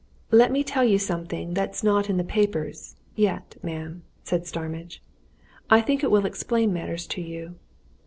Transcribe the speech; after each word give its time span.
"Let 0.31 0.51
me 0.51 0.63
tell 0.63 0.83
you 0.83 0.97
something 0.97 1.53
that 1.53 1.75
is 1.75 1.83
not 1.83 2.09
in 2.09 2.17
the 2.17 2.23
papers 2.23 2.95
yet 3.15 3.55
ma'am," 3.61 4.01
said 4.23 4.47
Starmidge. 4.47 4.99
"I 5.69 5.79
think 5.79 6.03
it 6.03 6.09
will 6.09 6.25
explain 6.25 6.73
matters 6.73 7.05
to 7.05 7.21
you. 7.21 7.53